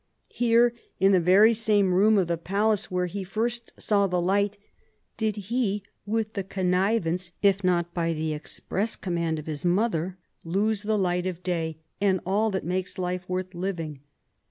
[0.33, 4.57] Here, in the very same room of the palace where lie first saw the light,
[5.15, 10.81] did he with the connivance, if not by the express command, of his mother lose
[10.81, 13.99] the light of day and all tliat makes life worth living.